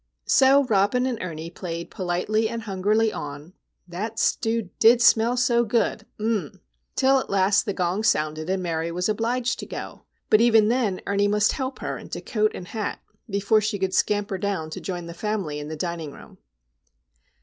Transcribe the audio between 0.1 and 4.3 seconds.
So Robin and Ernie played politely and hungrily on (that